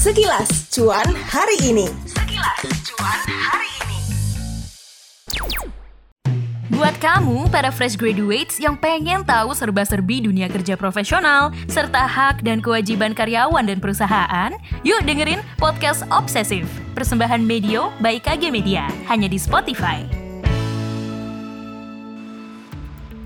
Sekilas 0.00 0.48
cuan 0.72 1.12
hari 1.28 1.60
ini. 1.60 1.84
Sekilas 2.08 2.64
cuan 2.88 3.20
hari 3.20 3.68
ini. 3.84 4.00
Buat 6.72 6.96
kamu, 6.96 7.52
para 7.52 7.68
fresh 7.68 8.00
graduates 8.00 8.56
yang 8.56 8.80
pengen 8.80 9.20
tahu 9.28 9.52
serba-serbi 9.52 10.24
dunia 10.24 10.48
kerja 10.48 10.80
profesional, 10.80 11.52
serta 11.68 12.08
hak 12.08 12.40
dan 12.40 12.64
kewajiban 12.64 13.12
karyawan 13.12 13.68
dan 13.68 13.76
perusahaan, 13.76 14.56
yuk 14.88 15.04
dengerin 15.04 15.44
Podcast 15.60 16.08
Obsesif, 16.08 16.64
persembahan 16.96 17.44
Medio 17.44 17.92
by 18.00 18.24
KG 18.24 18.48
Media, 18.48 18.88
hanya 19.04 19.28
di 19.28 19.36
Spotify. 19.36 20.19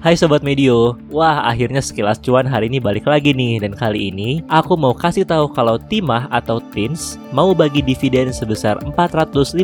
Hai 0.00 0.16
Sobat 0.16 0.40
Medio, 0.40 0.96
wah 1.12 1.44
akhirnya 1.44 1.84
sekilas 1.84 2.24
cuan 2.24 2.48
hari 2.48 2.72
ini 2.72 2.80
balik 2.80 3.04
lagi 3.04 3.36
nih. 3.36 3.60
Dan 3.60 3.76
kali 3.76 4.08
ini 4.08 4.40
aku 4.48 4.72
mau 4.72 4.96
kasih 4.96 5.28
tahu 5.28 5.52
kalau 5.52 5.76
Timah 5.76 6.24
atau 6.32 6.56
Tins 6.72 7.20
mau 7.36 7.52
bagi 7.52 7.84
dividen 7.84 8.32
sebesar 8.32 8.80
455 8.96 9.60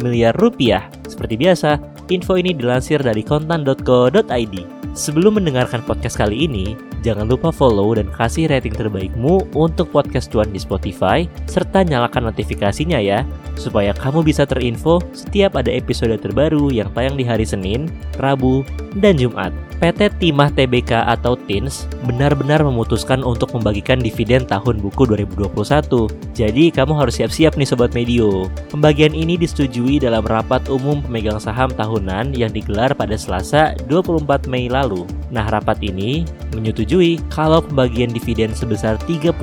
miliar 0.00 0.32
rupiah. 0.40 0.88
Seperti 1.04 1.36
biasa, 1.36 1.76
info 2.08 2.40
ini 2.40 2.56
dilansir 2.56 3.04
dari 3.04 3.20
kontan.co.id 3.20 4.54
Sebelum 4.96 5.36
mendengarkan 5.36 5.84
podcast 5.84 6.16
kali 6.16 6.48
ini, 6.48 6.72
jangan 7.04 7.28
lupa 7.28 7.52
follow 7.52 8.00
dan 8.00 8.08
kasih 8.16 8.48
rating 8.48 8.72
terbaikmu 8.72 9.44
untuk 9.52 9.92
podcast 9.92 10.32
cuan 10.32 10.48
di 10.48 10.56
Spotify 10.56 11.28
Serta 11.44 11.84
nyalakan 11.84 12.32
notifikasinya 12.32 12.96
ya 12.96 13.28
Supaya 13.56 13.96
kamu 13.96 14.22
bisa 14.22 14.44
terinfo 14.44 15.00
setiap 15.16 15.56
ada 15.56 15.72
episode 15.72 16.14
terbaru 16.20 16.68
yang 16.70 16.92
tayang 16.92 17.16
di 17.16 17.24
hari 17.24 17.48
Senin, 17.48 17.88
Rabu, 18.20 18.62
dan 19.00 19.16
Jumat 19.16 19.50
PT 19.76 20.08
Timah 20.16 20.48
TBK 20.56 21.04
atau 21.04 21.36
TINS 21.36 21.84
benar-benar 22.08 22.64
memutuskan 22.64 23.20
untuk 23.20 23.52
membagikan 23.52 24.00
dividen 24.00 24.48
tahun 24.48 24.80
buku 24.80 25.04
2021. 25.04 26.08
Jadi 26.32 26.72
kamu 26.72 26.96
harus 26.96 27.20
siap-siap 27.20 27.60
nih 27.60 27.68
Sobat 27.68 27.92
Medio. 27.92 28.48
Pembagian 28.72 29.12
ini 29.12 29.36
disetujui 29.36 30.00
dalam 30.00 30.24
rapat 30.24 30.64
umum 30.72 31.04
pemegang 31.04 31.36
saham 31.36 31.68
tahunan 31.68 32.32
yang 32.32 32.48
digelar 32.48 32.96
pada 32.96 33.20
Selasa 33.20 33.76
24 33.84 34.48
Mei 34.48 34.72
lalu. 34.72 35.04
Nah 35.28 35.44
rapat 35.52 35.82
ini 35.84 36.24
menyetujui 36.56 37.20
kalau 37.28 37.60
pembagian 37.60 38.08
dividen 38.08 38.56
sebesar 38.56 38.96
35% 39.04 39.36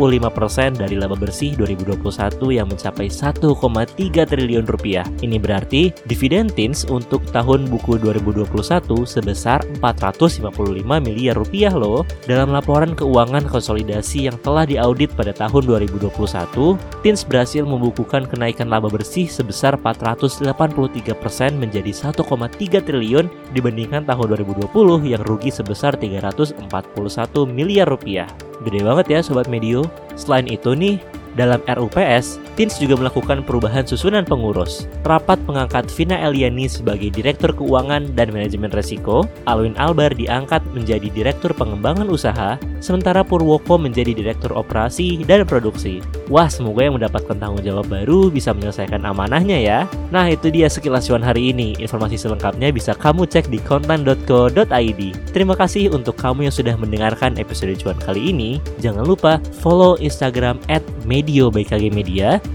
dari 0.81 0.97
laba 0.97 1.13
bersih 1.13 1.53
2021 1.61 2.57
yang 2.57 2.65
mencapai 2.65 3.05
1,3 3.05 3.37
triliun 4.25 4.65
rupiah. 4.65 5.05
Ini 5.21 5.37
berarti 5.37 5.93
dividen 6.09 6.49
TINS 6.49 6.89
untuk 6.89 7.21
tahun 7.29 7.69
buku 7.69 8.01
2021 8.01 8.49
sebesar 9.05 9.61
400 9.77 10.22
155 10.27 10.83
miliar 11.03 11.35
rupiah 11.35 11.73
loh. 11.73 12.07
Dalam 12.25 12.51
laporan 12.55 12.95
keuangan 12.95 13.45
konsolidasi 13.47 14.31
yang 14.31 14.37
telah 14.39 14.63
diaudit 14.63 15.11
pada 15.13 15.35
tahun 15.35 15.67
2021, 15.67 16.77
Tins 17.03 17.21
berhasil 17.27 17.63
membukukan 17.67 18.27
kenaikan 18.27 18.71
laba 18.71 18.87
bersih 18.87 19.27
sebesar 19.27 19.75
483% 19.79 20.53
menjadi 21.59 21.91
1,3 21.91 22.83
triliun 22.83 23.25
dibandingkan 23.51 24.07
tahun 24.07 24.39
2020 24.39 25.11
yang 25.11 25.23
rugi 25.27 25.51
sebesar 25.51 25.95
341 25.99 26.63
miliar 27.47 27.87
rupiah. 27.87 28.27
Gede 28.63 28.81
banget 28.83 29.05
ya 29.11 29.19
Sobat 29.19 29.51
Medio. 29.51 29.83
Selain 30.15 30.47
itu 30.47 30.71
nih, 30.71 31.01
dalam 31.33 31.59
RUPS, 31.65 32.37
Tins 32.53 32.77
juga 32.77 32.93
melakukan 32.93 33.41
perubahan 33.41 33.81
susunan 33.81 34.21
pengurus. 34.21 34.85
Rapat 35.01 35.41
mengangkat 35.49 35.89
Vina 35.89 36.21
Eliani 36.21 36.69
sebagai 36.69 37.09
Direktur 37.09 37.49
Keuangan 37.49 38.13
dan 38.13 38.29
Manajemen 38.29 38.69
Resiko, 38.69 39.25
Alwin 39.49 39.73
Albar 39.81 40.13
diangkat 40.13 40.61
menjadi 40.69 41.09
Direktur 41.09 41.49
Pengembangan 41.57 42.05
Usaha, 42.13 42.61
sementara 42.77 43.25
Purwoko 43.25 43.81
menjadi 43.81 44.13
Direktur 44.13 44.53
Operasi 44.53 45.25
dan 45.25 45.49
Produksi. 45.49 46.05
Wah, 46.29 46.45
semoga 46.45 46.85
yang 46.85 47.01
mendapatkan 47.01 47.33
tanggung 47.41 47.65
jawab 47.65 47.89
baru 47.89 48.29
bisa 48.29 48.53
menyelesaikan 48.53 49.01
amanahnya 49.01 49.57
ya. 49.57 49.79
Nah, 50.13 50.29
itu 50.29 50.53
dia 50.53 50.69
sekilas 50.69 51.09
cuan 51.09 51.25
hari 51.25 51.49
ini. 51.49 51.73
Informasi 51.81 52.21
selengkapnya 52.21 52.69
bisa 52.69 52.93
kamu 52.93 53.25
cek 53.25 53.49
di 53.49 53.57
kontan.co.id. 53.65 55.01
Terima 55.33 55.57
kasih 55.57 55.89
untuk 55.89 56.13
kamu 56.21 56.45
yang 56.45 56.55
sudah 56.55 56.77
mendengarkan 56.77 57.33
episode 57.41 57.73
cuan 57.81 57.97
kali 57.97 58.29
ini. 58.29 58.61
Jangan 58.77 59.09
lupa 59.09 59.41
follow 59.57 59.97
Instagram 59.97 60.61
at 60.69 60.85
Media 61.09 61.49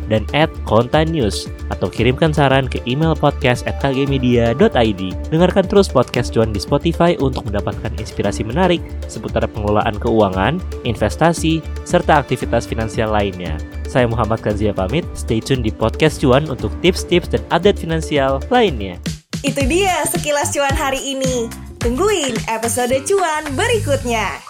dan 0.09 0.25
at 0.33 0.49
Kontan 0.65 1.13
News 1.13 1.49
atau 1.69 1.93
kirimkan 1.93 2.33
saran 2.33 2.65
ke 2.67 2.81
email 2.89 3.13
podcast 3.13 3.69
at. 3.69 5.13
Dengarkan 5.29 5.65
terus 5.69 5.89
podcast 5.93 6.33
Cuan 6.33 6.51
di 6.53 6.61
Spotify 6.61 7.15
untuk 7.21 7.45
mendapatkan 7.49 7.93
inspirasi 8.01 8.43
menarik 8.45 8.81
seputar 9.07 9.45
pengelolaan 9.49 9.97
keuangan, 10.01 10.61
investasi, 10.89 11.61
serta 11.85 12.21
aktivitas 12.21 12.65
finansial 12.65 13.13
lainnya. 13.13 13.61
Saya 13.89 14.05
Muhammad 14.09 14.45
Kanzia 14.45 14.73
pamit, 14.77 15.05
stay 15.17 15.41
tune 15.41 15.65
di 15.65 15.73
podcast 15.73 16.21
Cuan 16.21 16.49
untuk 16.49 16.73
tips-tips 16.85 17.33
dan 17.33 17.45
update 17.49 17.81
finansial 17.81 18.41
lainnya. 18.53 19.01
Itu 19.47 19.63
dia 19.71 20.03
sekilas 20.03 20.51
cuan 20.51 20.75
hari 20.75 20.99
ini. 21.15 21.47
Tungguin 21.79 22.35
episode 22.51 22.99
cuan 23.07 23.47
berikutnya. 23.55 24.48